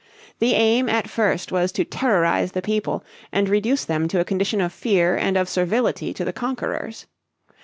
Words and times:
The 0.39 0.55
aim 0.55 0.89
at 0.89 1.07
first 1.07 1.51
was 1.51 1.71
to 1.73 1.85
terrorize 1.85 2.53
the 2.53 2.61
people 2.63 3.03
and 3.31 3.47
reduce 3.47 3.85
them 3.85 4.07
to 4.07 4.19
a 4.19 4.25
condition 4.25 4.59
of 4.59 4.73
fear 4.73 5.15
and 5.15 5.37
of 5.37 5.47
servility 5.47 6.11
to 6.15 6.25
the 6.25 6.33
conquerors. 6.33 7.05